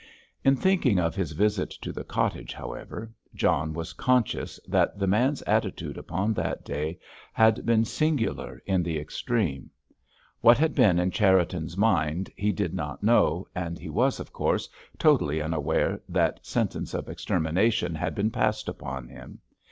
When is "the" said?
1.93-2.03, 4.97-5.05, 8.81-8.97